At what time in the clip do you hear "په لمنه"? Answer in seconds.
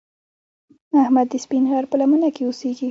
1.91-2.29